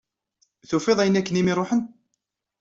[0.69, 1.81] Tufiḍ ayen akken i am-iruḥen?